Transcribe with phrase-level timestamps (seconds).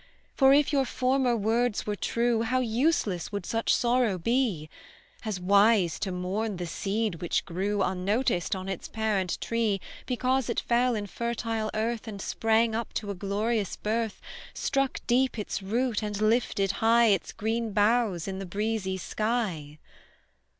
[0.33, 4.67] For, if your former words were true, How useless would such sorrow be;
[5.25, 10.59] As wise, to mourn the seed which grew Unnoticed on its parent tree, Because it
[10.59, 14.19] fell in fertile earth, And sprang up to a glorious birth
[14.55, 19.77] Struck deep its root, and lifted high Its green boughs in the breezy sky.